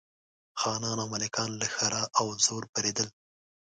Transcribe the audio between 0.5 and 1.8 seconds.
خانان او ملکان له